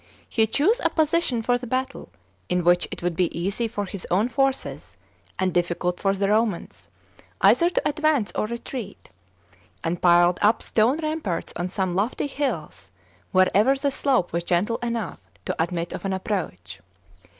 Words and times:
He 0.27 0.47
chose 0.47 0.81
a 0.83 0.89
position 0.89 1.43
for 1.43 1.59
the 1.59 1.67
battle, 1.67 2.09
in 2.49 2.63
which 2.63 2.87
it 2.89 3.03
would 3.03 3.15
be 3.15 3.39
easy 3.39 3.67
for 3.67 3.85
his 3.85 4.07
own 4.09 4.29
forces, 4.29 4.97
and 5.37 5.53
difficult 5.53 5.99
for 5.99 6.15
the 6.15 6.27
Romans, 6.27 6.89
either 7.39 7.69
to 7.69 7.87
advance 7.87 8.31
or 8.33 8.47
retreat; 8.47 9.09
and 9.83 10.01
piled 10.01 10.39
up 10.41 10.63
stone 10.63 10.97
ramparts 11.01 11.53
on 11.55 11.69
some 11.69 11.93
lofty 11.93 12.25
hills 12.25 12.89
wherever 13.31 13.75
the 13.75 13.91
slope 13.91 14.33
was 14.33 14.43
gentle 14.43 14.77
enough 14.77 15.19
to 15.45 15.55
admit 15.61 15.93
of 15.93 16.03
an 16.03 16.13
approach. 16.13 16.79